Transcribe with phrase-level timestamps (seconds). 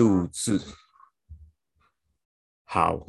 [0.00, 0.58] 录制，
[2.64, 3.06] 好，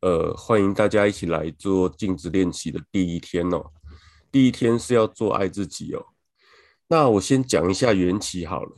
[0.00, 3.70] 呃，欢迎大家一起来做镜子练习的第一天哦。
[4.32, 6.04] 第一天是要做爱自己哦。
[6.88, 8.76] 那我先讲一下缘起好了。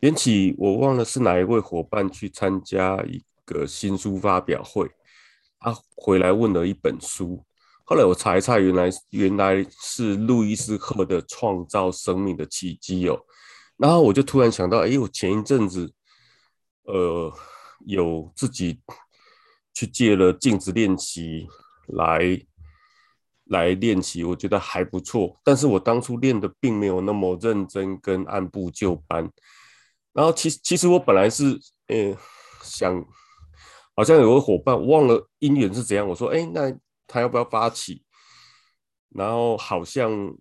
[0.00, 4.90] 缘起我忘了是哪一位伙伴去参加一个新书发表会，
[5.58, 7.44] 他回来问了一本书，
[7.84, 13.20] 后来我查一查，原来原来是路易斯赫的《创造生命的奇迹》哦。
[13.76, 15.92] 然后我就突然想到，哎，我前一阵子，
[16.86, 17.32] 呃，
[17.86, 18.80] 有自己
[19.74, 21.46] 去借了镜子练习
[21.86, 22.40] 来
[23.44, 25.38] 来练习，我觉得还不错。
[25.44, 29.30] 但是我当初练的并没有那么认真跟按部就班。
[30.12, 31.58] 然后其实其实我本来是，
[31.88, 32.16] 呃，
[32.62, 33.04] 想，
[33.94, 36.72] 好像有个伙伴忘了姻缘是怎样，我说，哎，那
[37.06, 38.02] 他要不要发起？
[39.10, 40.34] 然后好像。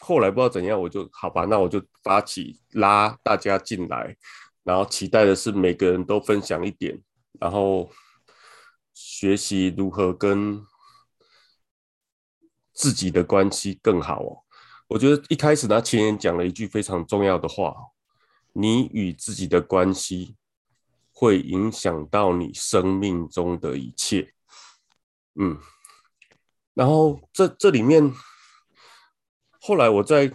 [0.00, 4.16] 后来不知道怎样，我就好吧，那我就发起拉大家进来，
[4.68, 7.02] 然后期待的是每个人都分享一点，
[7.40, 7.90] 然后
[8.92, 10.62] 学习如何跟
[12.74, 14.44] 自己的关系更好哦。
[14.88, 17.74] 我觉得一开始呢，前言讲了一句非常重要的话：
[18.52, 20.36] 你与自己的关系
[21.12, 24.34] 会影响到你生命中的一切。
[25.36, 25.58] 嗯，
[26.74, 28.12] 然后这这里面。
[29.60, 30.30] 后来我在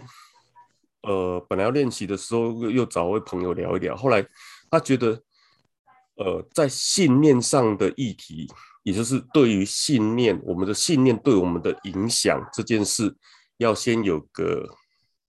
[1.06, 3.94] 呃本来要练习的时候，又又找位朋友聊一聊。
[3.94, 4.26] 后来
[4.70, 5.22] 他觉得，
[6.16, 8.48] 呃，在信念上的议题，
[8.82, 13.14] 也就是对于信念，我们的信念对我们的影响这件事，
[13.58, 14.68] 要先有个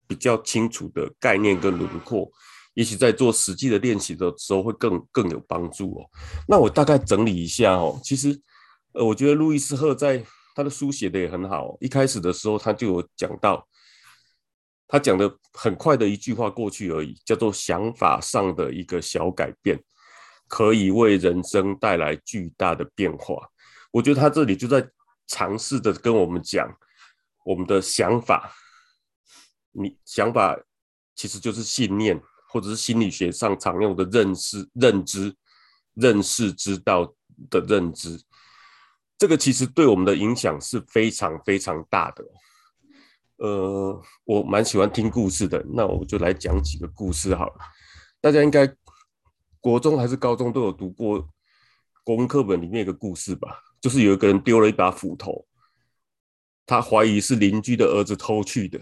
[0.08, 2.32] 比较清楚的概念跟轮廓，
[2.74, 6.10] 也许在做实际的练习的时候会更更有帮助哦。
[6.48, 8.40] 那我大概整理一下哦，其实
[8.94, 10.24] 呃，我觉得路易斯赫在
[10.56, 13.68] 他的书写的也很好，一开始的时候他就有讲到。
[14.88, 19.78] 他讲的很快的一句话过去而已，叫做想法上的一个小改变，
[20.48, 23.50] 可以为人生带来巨大的变化。
[23.92, 24.90] 我觉得他这里就在
[25.28, 26.74] 尝试着跟我们讲，
[27.44, 28.54] 我们的想法，
[29.72, 30.58] 你想法
[31.16, 35.36] 其实就是信念，或者是心理学上常用的认识、认知、
[35.96, 37.14] 认识、知道
[37.50, 38.22] 的认知。
[39.18, 42.24] 这个其实对我们的影响是非常非常大的。
[43.38, 47.56] 呃，我蛮喜欢听故事的，那我就来讲几个故事好了。
[48.20, 48.68] 大家应该
[49.60, 51.28] 国中还是高中都有读过
[52.04, 53.60] 国文课本里面一个故事吧？
[53.80, 55.46] 就是有一个人丢了一把斧头，
[56.66, 58.80] 他怀疑是邻居的儿子偷去的，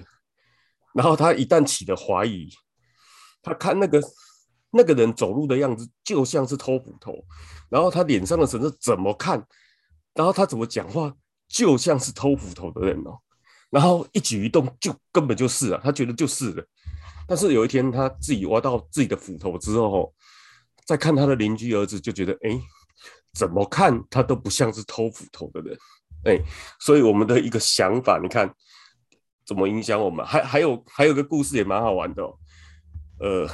[0.93, 2.49] 然后他一旦起了怀疑，
[3.41, 4.01] 他看那个
[4.72, 7.25] 那个人走路的样子就像是偷斧头，
[7.67, 9.45] 然后他脸上的神色怎么看，
[10.13, 11.13] 然后他怎么讲话
[11.49, 13.19] 就像是偷斧头的人哦。
[13.75, 16.66] 然后一举一动就根本就是啊，他觉得就是了。
[17.28, 20.13] 但是有一天他自己挖到自己的斧头之后，
[20.86, 22.58] 再看他的邻居儿子，就觉得哎，
[23.34, 25.78] 怎么看他都不像是偷斧头的人。
[26.24, 26.40] 哎，
[26.80, 28.50] 所以我们的一个想法，你看
[29.46, 30.25] 怎么影响我们？
[30.25, 32.34] 还还有还有个故事也蛮好玩的哦。
[33.19, 33.46] 呃，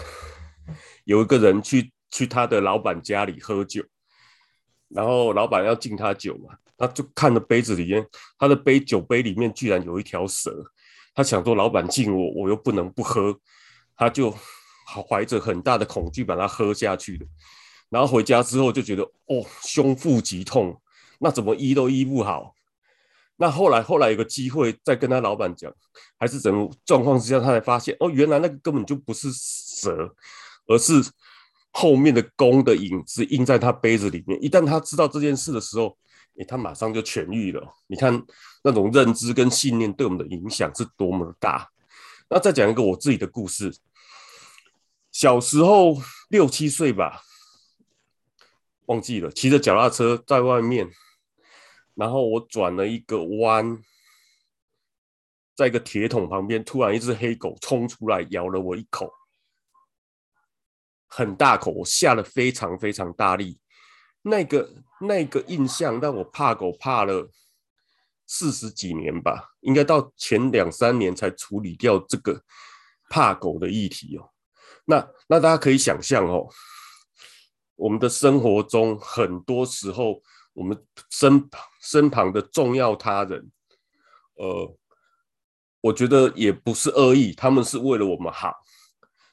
[1.05, 3.83] 有一个人去去他的老板家里喝酒，
[4.87, 6.55] 然后老板要敬他酒嘛。
[6.81, 8.03] 他就看着杯子里面，
[8.39, 10.51] 他的杯酒杯里面居然有一条蛇。
[11.13, 13.37] 他想说，老板敬我，我又不能不喝，
[13.95, 14.33] 他就
[15.07, 17.27] 怀着很大的恐惧把它喝下去了。
[17.89, 20.81] 然后回家之后就觉得，哦，胸腹极痛，
[21.19, 22.55] 那怎么医都医不好。
[23.35, 25.71] 那后来后来有个机会再跟他老板讲，
[26.17, 30.15] 还是怎么状况之下，他才发现，哦，原来那个根本就不是蛇，
[30.67, 30.93] 而是
[31.71, 34.41] 后面的弓的影子印在他杯子里面。
[34.41, 35.97] 一旦他知道这件事的时候，
[36.37, 37.75] 欸、他马上就痊愈了。
[37.87, 38.25] 你看
[38.63, 41.69] 那种认知跟信念对我们的影响是多么的大。
[42.29, 43.75] 那再讲一个我自己的故事。
[45.11, 47.21] 小时候六七岁吧，
[48.85, 50.89] 忘记了，骑着脚踏车在外面，
[51.95, 53.83] 然后我转了一个弯，
[55.53, 59.11] 在一个铁桶旁边，突然一只黑狗冲出来咬了我一口，
[61.07, 63.59] 很大口，我下了非常非常大力。
[64.23, 64.69] 那个
[64.99, 67.29] 那个印象让我怕狗怕了
[68.27, 72.41] 四十几年吧，应该到前两三年才处理掉这个
[73.09, 74.29] 怕狗的议题哦。
[74.85, 76.47] 那那大家可以想象哦，
[77.75, 80.21] 我们的生活中很多时候，
[80.53, 81.49] 我们身
[81.81, 83.51] 身旁的重要他人，
[84.35, 84.77] 呃，
[85.81, 88.53] 我觉得也不是恶意，他们是为了我们好，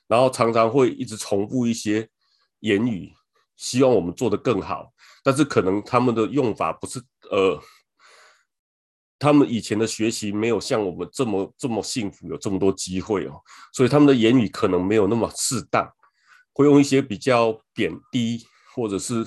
[0.06, 2.08] 然后常常会一直重复一些
[2.60, 3.12] 言语。
[3.58, 4.90] 希望我们做得更好，
[5.22, 6.98] 但是可能他们的用法不是
[7.30, 7.60] 呃，
[9.18, 15.92] 他们以前的学习没有像我们这么这么幸福，有这么多机会哦，所以他们的言语可能没有那么适当，
[16.52, 19.26] 会用一些比较贬低或者是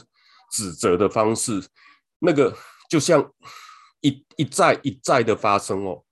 [0.51, 1.61] 指责的方式，
[2.19, 2.57] 那个
[2.89, 3.31] 就像
[3.99, 6.03] 一一再一再的发生哦。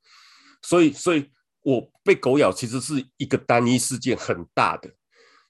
[0.62, 1.32] 所以，所以
[1.62, 4.94] 我被狗咬其实是一个单一事件很大的，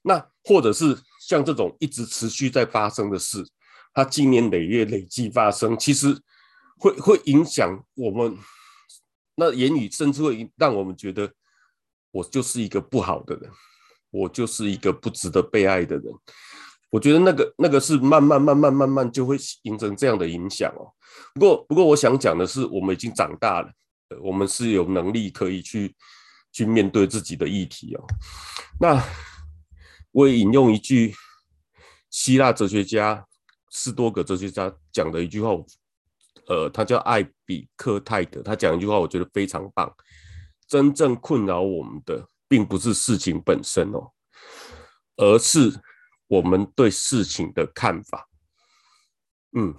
[0.02, 0.96] 那或者是
[1.30, 3.46] 像这种一直持续在发生的事，
[3.94, 6.20] 它经年累月累计发生，其实
[6.76, 8.36] 会会影响我们。
[9.36, 11.32] 那言语甚至会让我们觉得，
[12.10, 13.48] 我就是一个不好的人，
[14.10, 16.12] 我就是一个不值得被爱的人。
[16.90, 20.90] 我觉得那个那个是慢慢慢慢慢慢就会形成这样的影响哦。
[21.34, 23.70] 不过不过，我想讲的是，我们已经长大了，
[24.20, 25.94] 我们是有能力可以去
[26.50, 28.04] 去面对自己的议题哦。
[28.80, 29.00] 那
[30.12, 31.14] 我也引用一句
[32.10, 33.26] 希腊哲学家
[33.70, 35.50] 斯多葛哲学家讲的一句话。
[36.46, 39.94] 呃，他叫艾比克泰德，他讲一句话，我觉得非常棒。
[40.66, 44.10] 真正困扰我们的，并不是事情本身哦，
[45.16, 45.80] 而是
[46.26, 48.28] 我们对事情的看法。
[49.56, 49.72] 嗯，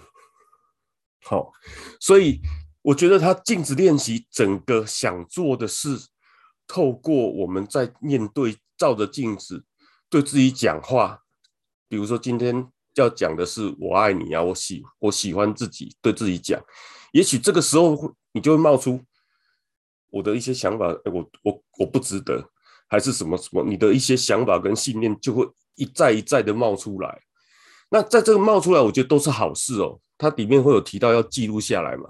[1.23, 1.51] 好，
[1.99, 2.39] 所以
[2.81, 5.97] 我觉得他镜子练习整个想做的事，
[6.67, 9.65] 透过我们在面对照着镜子
[10.11, 11.23] 对自己讲话，
[11.89, 12.71] 比如说今天。
[12.95, 16.61] 要讲的是我爱你啊，我喜我喜欢自己对自己讲，
[17.13, 19.01] 也许这个时候你就会冒出
[20.09, 22.45] 我的一些想法，我我我不值得，
[22.89, 27.21] 还是什么什么，你的一些想法跟信念就会一再一再的冒出来。
[27.89, 29.97] 那在这个冒出来，我觉得都是好事哦。
[30.17, 32.09] 它里面会有提到要记录下来嘛，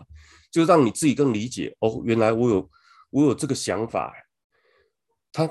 [0.49, 2.67] 就让你自己更理解哦，原来我有
[3.11, 4.11] 我有这个想法。
[5.31, 5.47] 他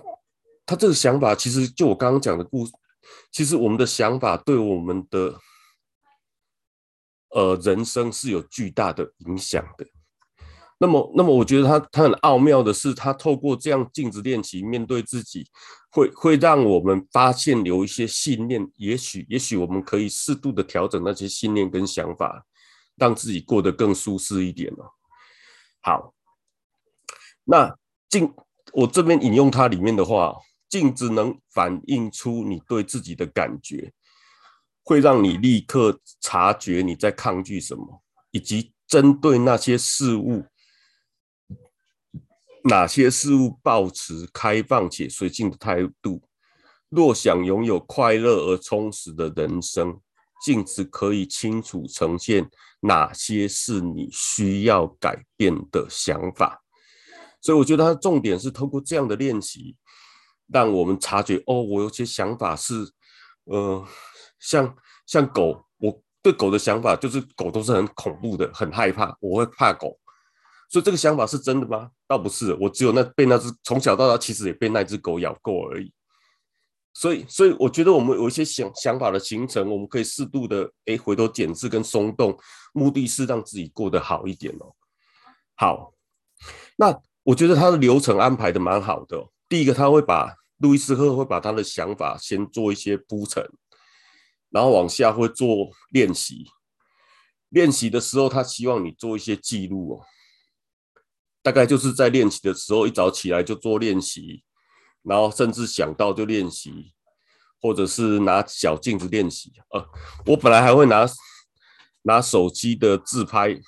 [0.71, 2.71] 他这个想法其实就我刚刚讲的故事。
[3.33, 5.37] 其实我们的想法对我们的
[7.31, 9.85] 呃人生是有巨大的影响的。
[10.79, 15.45] 那么，那么我觉得他他很奥妙的是，他透过这样镜子练习面对自己，
[15.91, 22.47] 会会让我们发现有一些信念，也许也许我们可以适度的调整那些信念跟想法，
[22.95, 24.87] 让自己过得更舒适一点哦。
[25.81, 26.15] 好，
[27.43, 27.77] 那
[28.09, 28.33] 镜
[28.73, 30.37] 我这边引用它里面的话。
[30.71, 33.93] 镜子能反映出你对自己的感觉，
[34.85, 40.45] 会让你立刻察觉你在抗拒什么，以及针对那些事物，
[42.65, 46.23] 哪些事物保持开放且随性的态度。
[46.89, 50.01] 若想拥有快乐而充实的人生，
[50.45, 52.49] 镜子可以清楚呈现
[52.81, 56.63] 哪些是你需要改变的想法。
[57.41, 59.77] 所以，我觉得它重点是通过这样的练习。
[60.53, 62.91] 让我们察觉哦，我有些想法是，
[63.45, 63.85] 呃，
[64.39, 64.77] 像
[65.07, 69.99] 像狗，我对狗的想法就是狗都是很恐怖的，很害怕，我会怕狗，
[70.69, 71.91] 所以这个想法是真的吗？
[72.07, 75.93] 倒不是，我只有那被那只从小到大其实也被那只狗咬过而已。
[76.93, 82.37] 所以，所以我觉得我们有一些想想法的形成，我们可以适度的哎回头检视跟松动，
[82.73, 84.75] 目的是让自己过得好一点哦。
[85.55, 85.95] 好，
[86.77, 89.25] 那我觉得他的流程安排的蛮好的。
[89.49, 93.43] 第一个，他会把路易斯赫会把他的想法先做一些铺陈，
[94.49, 96.47] 然后往下会做练习。
[97.49, 100.05] 练习的时候，他希望你做一些记录哦。
[101.43, 104.45] 大概就是在练习的时候，一早起来就做练习，
[105.03, 106.93] 然后甚至想到就练习，
[107.61, 109.51] 或者是拿小镜子练习。
[109.71, 109.85] 呃，
[110.27, 111.09] 我本来还会拿
[112.03, 113.59] 拿手机的自拍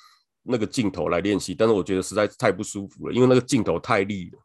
[0.43, 4.39] 那个镜头来练习，但是我觉得实在是太不舒服了，因为那个镜头太利了。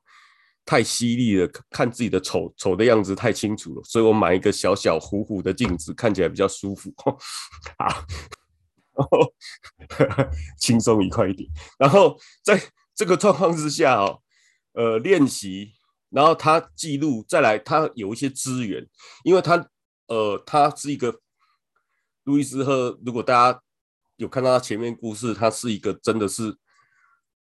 [0.68, 7.16] 太犀利了，看自己的丑丑的样子太清楚了，所以我买一个小小糊糊的镜子，看起来比较舒服， 好，
[8.92, 9.32] 然后
[10.60, 11.48] 轻松愉快一点。
[11.78, 12.62] 然后在
[12.94, 14.20] 这个状况之下哦，
[14.74, 15.72] 呃，练习，
[16.10, 18.86] 然后他记录，再来他有一些资源，
[19.24, 19.70] 因为他
[20.08, 21.18] 呃，他是一个
[22.24, 23.62] 路易斯赫，如果大家
[24.16, 26.58] 有看到他前面故事，他是一个真的是。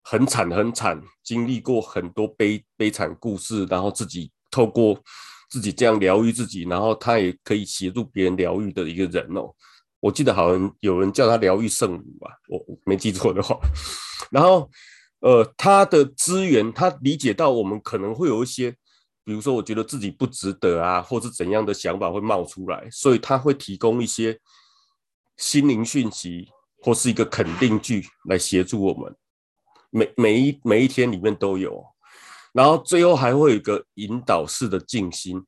[0.10, 4.98] 很惨，很惨，经历过很多悲悲惨故事，然后自己透过
[5.50, 9.54] 自己这样疗愈自己，然后他也可以协助别人疗愈的一个人哦。
[10.00, 13.60] 我记得好像有人叫他疗愈圣母吧，我没记错的话。
[14.32, 14.70] 然后，
[15.20, 18.72] 呃，他的资源，他理解到我们可能会有一些，
[19.26, 24.40] 比如说我觉得自己不值得啊，或是怎样的想法会冒出来，所以他会提供一些
[25.36, 26.48] 心灵讯息
[26.82, 29.14] 或是一个肯定句来协助我们。
[29.90, 31.84] 每每一每一天里面都有，
[32.54, 35.44] 然后最后还会有一个引导式的静心。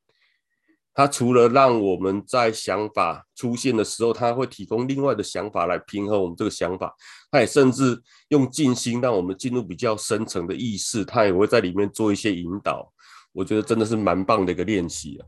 [0.92, 6.94] 它除了让我们在想法出现的时候，它会提供另外的想法来平衡我们这个想法。
[7.32, 12.92] 它也甚至用静心让我们进入比较深层的意识，它也会在里面做一些引导。
[13.32, 15.24] 我觉得真的是蛮棒的一个练习啊。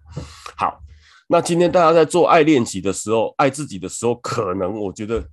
[0.57, 0.79] 好，
[1.29, 5.23] 那今天大家在做爱练习的时候，爱自己的时候，可能我觉得，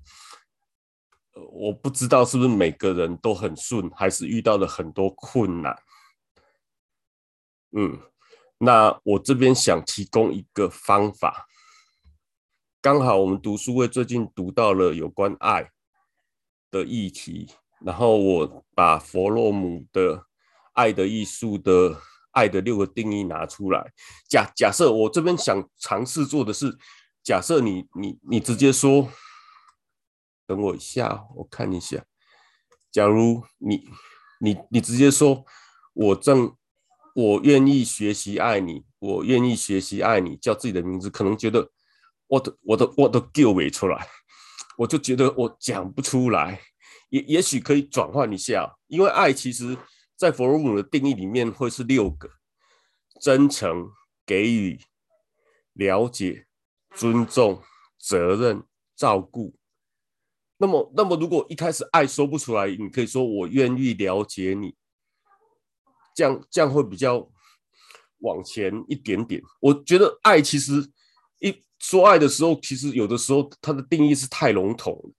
[1.50, 5.76] 我不知道是不是每个人都很顺，还是遇到了很多困难。
[7.73, 7.99] 嗯，
[8.59, 11.47] 那我这边想提供一个方法，
[12.80, 15.71] 刚好我们读书会最近读到了有关爱
[16.71, 20.16] 的议题，然后我把弗洛姆的
[20.73, 22.00] 《爱的艺术》的
[22.33, 23.92] 爱的六个定义拿出来。
[24.28, 26.76] 假假设我这边想尝试做的是，
[27.23, 29.09] 假设你你你直接说，
[30.49, 32.05] 等我一下，我看一下。
[32.90, 33.85] 假如你
[34.40, 35.45] 你你直接说，
[35.93, 36.52] 我正。
[37.14, 41.69] 我愿意学习爱你，我愿意学习爱你，叫自己的名字，可能觉得
[42.28, 44.07] 我的我的我的叫不出来，
[44.76, 46.61] 我就觉得我讲不出来，
[47.09, 49.76] 也也许可以转换一下，因为爱其实
[50.14, 52.31] 在弗洛姆的定义里面会是六个：
[53.21, 53.90] 真诚、
[54.25, 54.78] 给予、
[55.73, 56.47] 了解、
[56.95, 57.61] 尊重、
[57.99, 58.62] 责任、
[58.95, 59.57] 照顾。
[60.59, 64.75] 那么，那么如果一开始爱说不出来，你可以说我愿意了解你。
[66.15, 67.31] 这样这样会比较
[68.19, 69.41] 往前一点点。
[69.61, 70.85] 我觉得爱其实
[71.38, 75.12] 一说爱的时候，其实有的时候它的定义是太笼统了。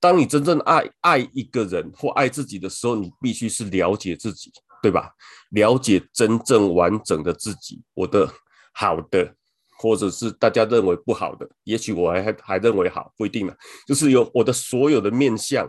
[0.00, 4.50] 当你真正爱爱一个人或爱自己的时候，你必须是了解自己，
[4.82, 5.14] 对吧？
[5.50, 8.28] 了解真正完整的自己，我的
[8.72, 9.36] 好的，
[9.82, 13.56] 或者是大家认为不好的，也许我还还认为好，不一定了。
[13.84, 15.68] 就是有我的所有的面相，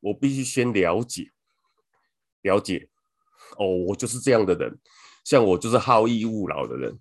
[0.00, 1.30] 我必须先了解，
[2.42, 2.88] 了解。
[3.58, 4.76] 哦，我就是这样的人，
[5.24, 6.98] 像我就是好逸恶劳的人，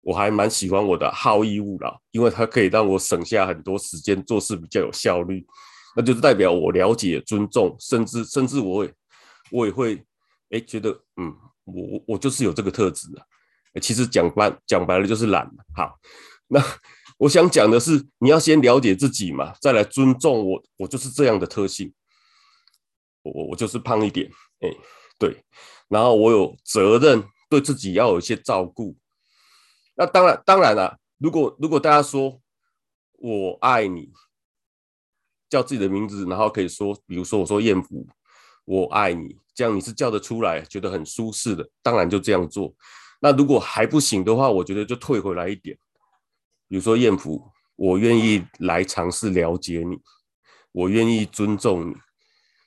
[0.00, 5.46] 我还蛮喜欢我的好逸恶劳，因为它可以让我省下很多时间，做事比较有效率。
[5.94, 8.94] 那就是代表我了解、尊重，甚至甚至我也
[9.52, 10.04] 我也会
[10.50, 11.32] 哎觉得，嗯，
[11.64, 13.24] 我我就是有这个特质啊。
[13.80, 15.50] 其实讲白讲白了就是懒。
[15.74, 15.98] 好，
[16.48, 16.62] 那
[17.18, 21.92] 我想讲的是，你要先了解自己嘛，再来尊重我，我就是这样的特性。
[23.22, 24.30] 我我就是胖一点，
[24.60, 24.70] 哎。
[25.18, 25.34] 对，
[25.88, 28.94] 然后我有责任对自己要有一些照顾。
[29.94, 32.38] 那当然，当然了，如果如果大家说
[33.12, 34.12] 我爱你，
[35.48, 38.06] 叫自己的名字，然后可以说，比如说我说艳福，
[38.66, 42.74] 我爱你，这样你是叫得出来，觉得很舒适的，当然就这样做。
[43.26, 45.76] 那如果还不行的话，我觉得就退回来一点，
[46.68, 47.42] 比如说艳福，
[47.74, 49.98] 我愿意来尝试了解你，
[50.70, 51.94] 我愿意尊重你。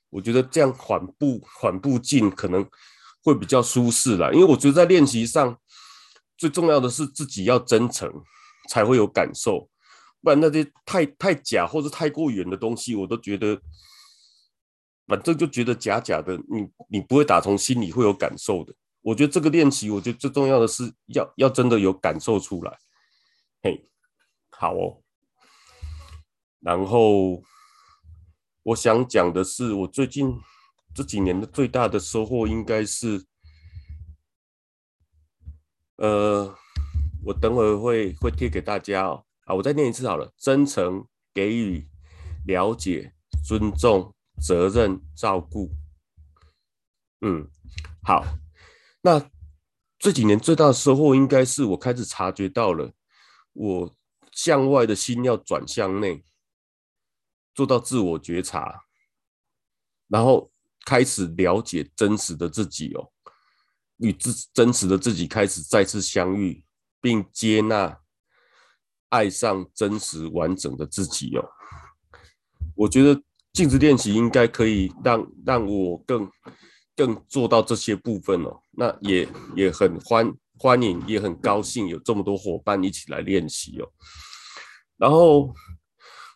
[0.10, 2.70] 我觉得这样缓步缓步进可能
[3.24, 5.58] 会比较舒适啦，因为我觉得在练习上
[6.38, 8.12] 最重要的是自己要真诚，
[8.68, 9.70] 才会有感受，
[10.22, 13.58] 不然那些太太假或者太过远的东西，我都觉得
[15.08, 18.76] 反正就觉得假假的，你你不会打从心里会有感受的。
[19.02, 22.78] 我觉得这个练习，我觉得最重要的是要要真的有感受出来。
[23.62, 23.90] 嘿，
[24.52, 25.02] 好哦，
[26.60, 27.44] 然后。
[28.64, 30.38] 我想讲的是，我最近
[30.94, 33.26] 这几年的最大的收获应该是，
[35.96, 36.54] 呃，
[37.24, 39.26] 我等会儿会会贴给大家哦。
[39.46, 41.88] 啊，我再念一次好了：真诚、给予、
[42.46, 43.14] 了解、
[43.44, 45.72] 尊重、责任、照顾。
[47.22, 47.50] 嗯，
[48.04, 48.24] 好。
[49.10, 49.32] 那
[49.98, 52.94] 这几年最大的收获应该是我开始察觉到了，
[53.54, 53.96] 我
[54.32, 56.24] 向外的心要转向内。
[57.56, 58.84] 做到自我觉察，
[60.08, 60.50] 然后
[60.86, 63.12] 开始了解真实的自己哦，
[63.98, 66.64] 与自真实的自己开始再次相遇，
[67.02, 68.00] 并接纳、
[69.10, 71.44] 爱上真实完整的自己哦。
[72.76, 76.32] 我觉得镜子练习应该可以让让我更
[77.00, 78.62] 更做到这些部分哦。
[78.72, 83.88] 那也也很欢欢迎，也很高兴有这么多伙伴一起来练习哦。
[84.98, 85.56] 然后。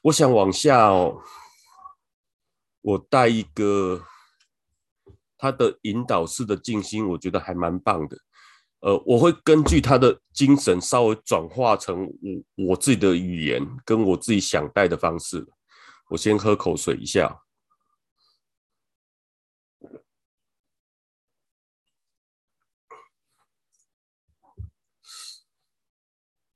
[0.05, 1.17] 我想往下哦，
[2.82, 4.03] 我带一个
[5.38, 8.17] 他的引导式的静心，我觉得还蛮棒的。
[8.82, 12.05] 呃，我会根据他的精神稍微转化成
[12.58, 15.48] 我我自己的语言，跟我自己想带的方式。
[16.10, 17.43] 我先喝口水一下。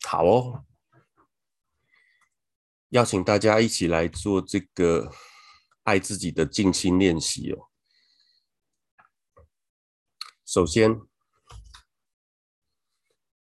[0.08, 0.64] 好哦。
[2.90, 5.12] 邀请大家一起来做这个
[5.84, 7.70] 爱自己的静心练习哦。
[10.46, 11.02] 首先，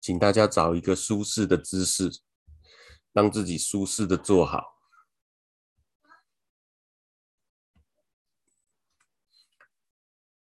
[0.02, 2.10] 请大家找一个舒适的姿势，
[3.14, 4.80] 让自己舒适的坐好。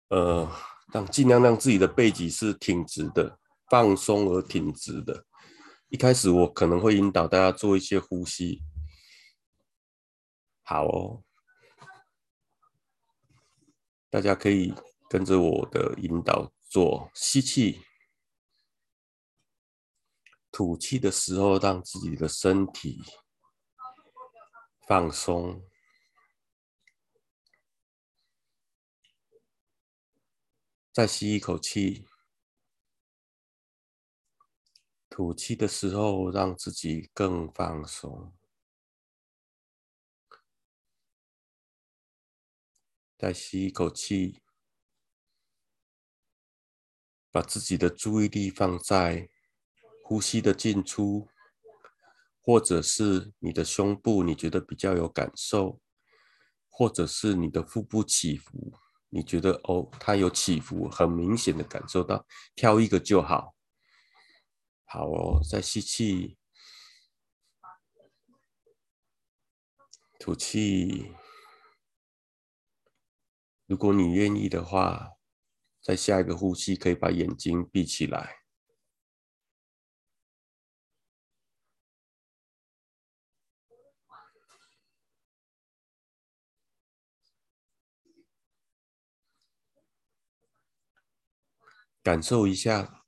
[0.07, 0.50] 呃，
[0.93, 3.38] 让尽量让自己的背脊是挺直的，
[3.69, 5.25] 放松而挺直的。
[5.89, 8.62] 一开始我可能会引导大家做一些呼吸，
[10.63, 11.24] 好哦，
[14.10, 14.74] 大家可以
[15.10, 17.82] 跟着我的引导做吸气，
[20.51, 23.01] 吐气的时候，让自己的身体
[24.88, 25.63] 放松，
[30.92, 32.08] 再吸一口气。
[35.15, 38.34] 吐气的时候，让自己更放松。
[43.17, 44.41] 再吸一口气，
[47.31, 49.29] 把自己的注意力放在
[50.03, 51.29] 呼吸的进出，
[52.41, 55.79] 或者是你的胸部，你觉得比较有感受，
[56.67, 58.74] 或者是你的腹部起伏，
[59.07, 63.55] 你觉得哦，它有起伏，很明显的感受到，挑一个就好。
[64.96, 66.38] 好哦，再吸气，
[70.18, 71.12] 吐气。
[73.66, 75.18] 如果你愿意的话，
[75.82, 78.38] 在下一个呼吸可以把眼睛闭起来，
[92.02, 93.05] 感受一下。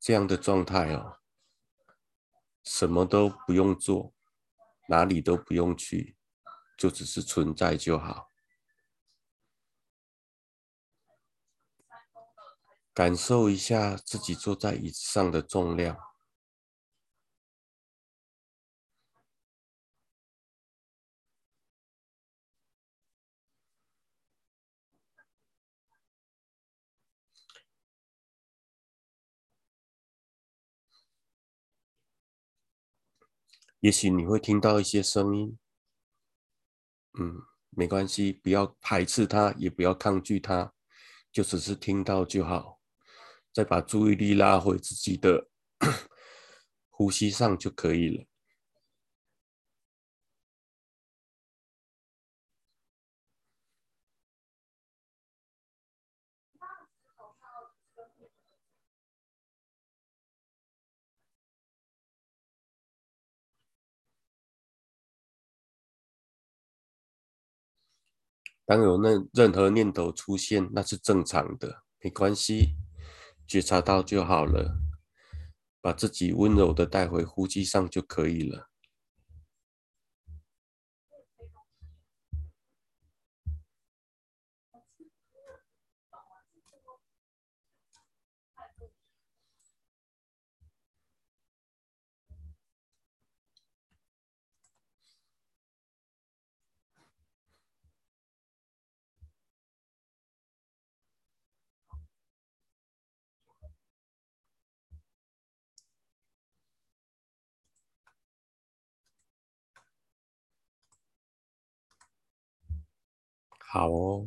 [0.00, 1.18] 这样的状态哦，
[2.64, 4.14] 什么都不用做，
[4.88, 6.16] 哪里都不用去，
[6.78, 8.30] 就只是存在就好。
[12.94, 16.09] 感受一下自己坐在椅子上的重量。
[33.80, 35.58] 也许你会听到一些声音，
[37.18, 40.72] 嗯，没关系，不要排斥它，也不要抗拒它，
[41.32, 42.78] 就只是听到就好。
[43.52, 45.48] 再把注意力拉回自己的
[46.88, 48.24] 呼吸上就可以了。
[68.70, 72.76] 当有任任何念头出现，那是正常的，没关系，
[73.44, 74.78] 觉察到就好了，
[75.80, 78.69] 把自己温柔的带回呼吸上就可以了。
[113.72, 114.26] 好哦，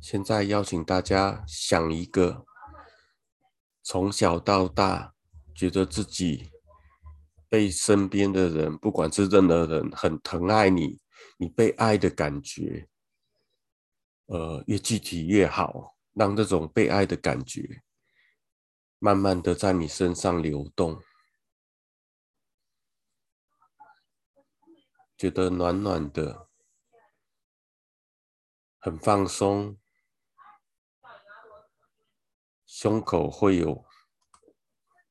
[0.00, 2.46] 现在邀请大家想一个
[3.82, 5.12] 从小到大
[5.54, 6.50] 觉得自己
[7.50, 10.98] 被身边的人，不管是任何人，很疼爱你，
[11.36, 12.88] 你被爱的感觉，
[14.24, 17.82] 呃，越具体越好，让这种被爱的感觉
[18.98, 20.98] 慢慢的在你身上流动，
[25.18, 26.48] 觉得暖暖的。
[28.84, 29.78] 很放松，
[32.66, 33.84] 胸口会有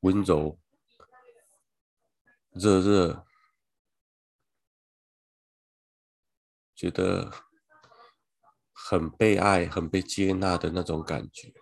[0.01, 0.60] 温柔、
[2.51, 3.25] 热热，
[6.75, 7.31] 觉得
[8.73, 11.61] 很被爱、很被接纳的那种感觉。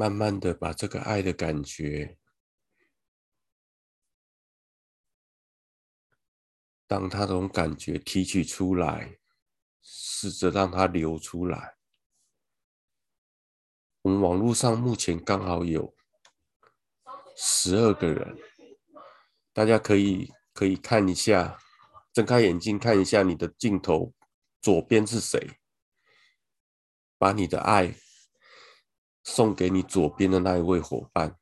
[0.00, 2.16] 慢慢的把这个爱的感觉，
[6.86, 9.18] 当他这种感觉提取出来，
[9.82, 11.76] 试着让它流出来。
[14.00, 15.94] 我们网络上目前刚好有
[17.36, 18.38] 十二个人，
[19.52, 21.58] 大家可以可以看一下，
[22.10, 24.14] 睁开眼睛看一下你的镜头，
[24.62, 25.60] 左边是谁？
[27.18, 27.94] 把你的爱
[29.22, 31.38] 送给你左边的那一位伙伴，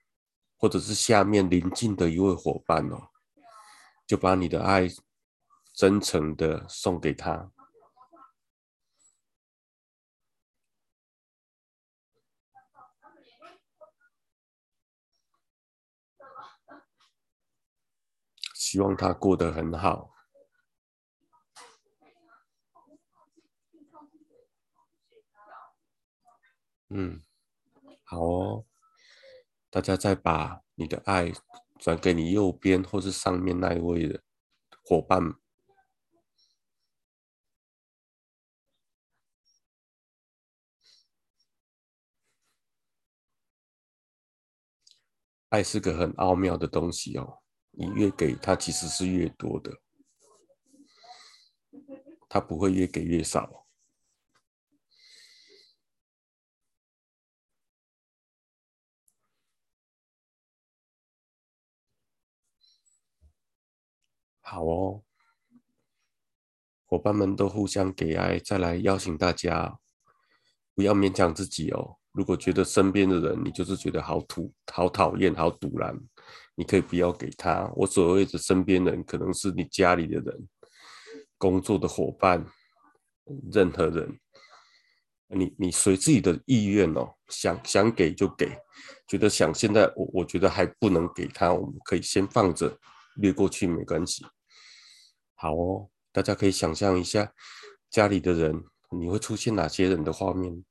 [0.57, 3.11] 或者是下面邻近的一位伙伴哦，
[4.07, 4.89] 就把你的爱
[5.73, 7.51] 真诚的送给他。
[18.55, 20.11] 希望他过得很好。
[26.91, 27.23] 嗯，
[28.09, 28.65] 好哦。
[29.69, 31.31] 大家再把你的爱
[31.79, 34.23] 转给你右边或是上面那一位的
[34.83, 35.35] 伙伴。
[45.51, 47.43] 爱是个很奥妙的东西哦。
[47.71, 49.71] 你越给他，其实是越多的，
[52.29, 53.68] 他不会越给越少。
[64.51, 65.03] 好哦，
[66.87, 69.79] 伙伴们都互相给爱，再来邀请大家，
[70.75, 71.97] 不要勉强自己哦。
[72.13, 75.95] 如果觉得身边的人，你就是觉得好土、好讨厌、好赌烂。
[76.55, 77.71] 你可以不要给他。
[77.77, 80.49] 我所谓的身边人，可能是你家里的人、
[81.37, 82.43] 工作的伙伴，
[83.53, 84.19] 任何人。
[85.29, 88.49] 你你随自己的意愿哦，想想给就给，
[89.07, 92.79] 觉得想现在我我觉得还不能给他，我们可以先放着，
[93.17, 94.25] 略过去没关系。
[95.41, 97.33] 好哦，大家可以想象一下，
[97.89, 100.65] 家里的人，你会出现哪些人的画面？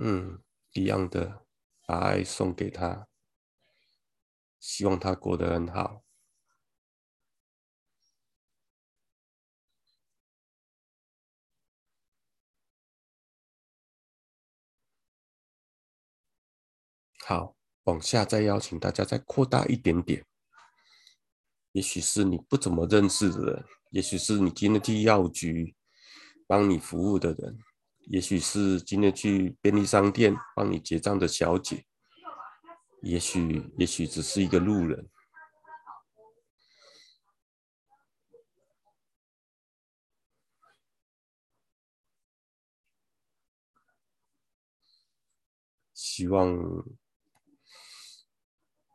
[0.00, 0.38] 嗯，
[0.74, 1.42] 一样的，
[1.84, 3.07] 把爱送给他，
[4.60, 6.02] 希望他过得很好。
[17.24, 20.24] 好，往下再邀请大家再扩大一点点，
[21.72, 25.76] 也许是你不怎么认识的人，也许是你今天去药局
[26.46, 27.58] 帮你服务的人。
[28.10, 31.84] 也许是今天去便利商店帮你结账的小姐，
[33.02, 35.08] 也许也许只是一个路人。
[45.94, 46.52] 希望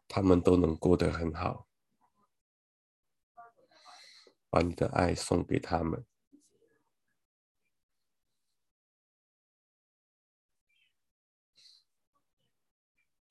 [0.09, 1.69] 他们都能过得很好，
[4.49, 6.05] 把你的爱送给他们。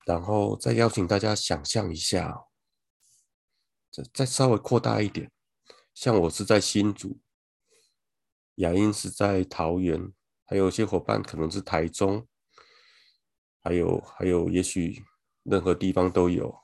[0.04, 2.46] 然后再邀请大家想象一下，
[3.90, 5.30] 再再稍微扩大一点，
[5.94, 7.20] 像我是在新竹，
[8.56, 10.12] 雅音是在桃园，
[10.44, 12.26] 还有一些伙伴可能是台中，
[13.62, 15.04] 还有还有也许
[15.44, 16.60] 任何地方都有。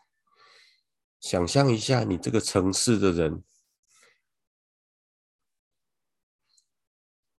[1.20, 3.44] 想象一下，你这个城市的人，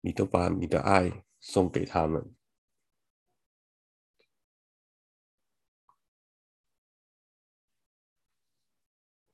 [0.02, 2.36] 你都把你的爱送给他们。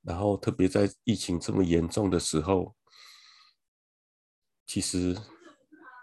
[0.05, 2.75] 然后，特别在疫情这么严重的时候，
[4.67, 5.19] 其实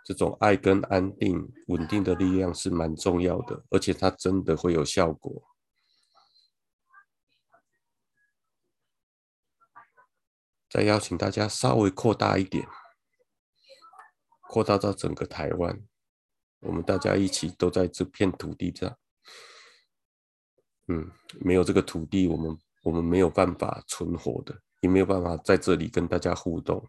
[0.05, 5.45] 这种爱跟安定、稳定的力量是蛮重要的，而且它真的会有效果。
[10.69, 12.67] 再邀请大家稍微扩大一点，
[14.49, 15.81] 扩大到整个台湾，
[16.59, 18.99] 我们大家一起都在这片土地上。
[20.89, 22.59] 嗯，没有这个土地，我们。
[22.83, 26.89] 我们没有办法存活的，也没有办法在这里跟大家互动。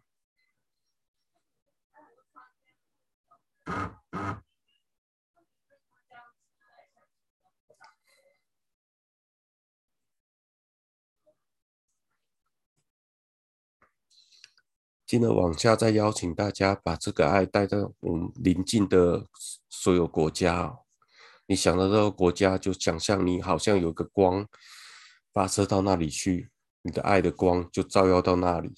[15.06, 19.28] 接着往下，再邀请大家把这个爱带到我们邻近的
[19.70, 20.80] 所有国家。
[21.46, 24.48] 你想到这个国家，就想象你好像有个光。
[25.34, 26.50] 发射到那里去
[26.84, 28.74] 你的爱的光就照耀到那里。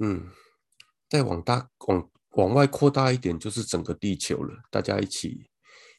[0.00, 0.43] 嗯。
[1.14, 4.64] 再往大往往外扩大一点，就是整个地球了。
[4.68, 5.48] 大家一起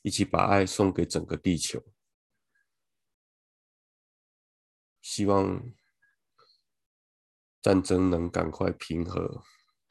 [0.02, 1.82] 一起把爱送给整个地球，
[5.02, 5.72] 希望
[7.62, 9.42] 战争能赶快平和，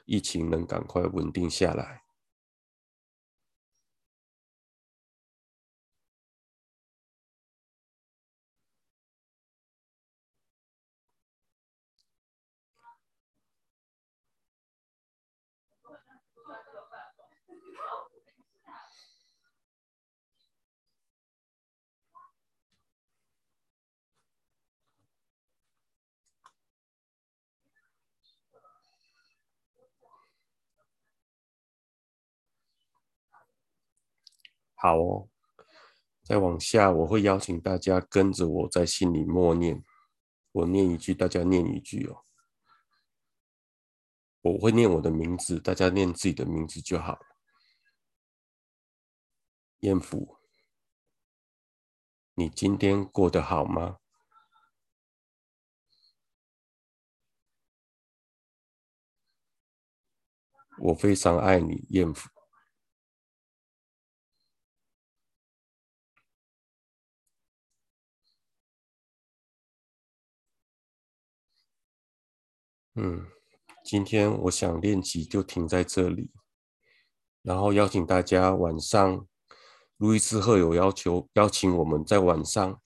[0.05, 2.04] 疫情能赶快稳定下来。
[34.75, 35.29] 好哦，
[36.23, 39.83] 再往下，我会邀请大家跟着我在心里默念，
[40.51, 42.23] 我念一句，大家念一句哦。
[44.41, 47.25] 我会念我的名字，大家念自己的名字就好了。
[49.79, 50.37] 艳福，
[52.35, 53.99] 你今天过得好吗？
[60.77, 62.29] 我非常爱你，艳福。
[72.97, 73.27] 嗯，
[73.83, 76.31] 今天我想练习就停在这里，
[77.41, 79.27] 然后邀请大家晚上，
[79.97, 82.81] 路易斯贺有要求邀请我们在晚上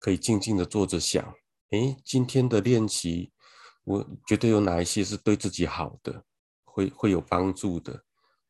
[0.00, 1.32] 可以静静的坐着想，
[1.70, 3.32] 诶，今天的练习，
[3.84, 6.24] 我觉得有哪一些是对自己好的，
[6.64, 8.04] 会会有帮助的，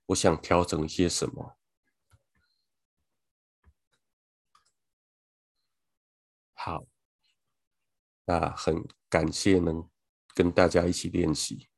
[0.06, 1.58] 我想调整一些什么。
[6.54, 6.86] 好，
[8.24, 9.86] 那很感谢能。
[10.34, 11.69] 跟大家一起练习。